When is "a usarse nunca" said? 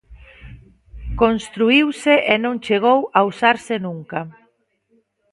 3.17-4.19